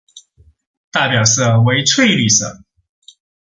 [0.89, 2.63] 代表色为翠绿色。